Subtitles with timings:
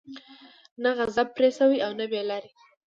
[0.81, 2.61] نه غضب پرې شوى او نه بې لاري دي.